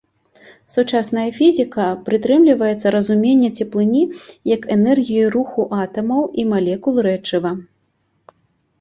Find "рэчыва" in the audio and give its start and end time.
7.13-7.59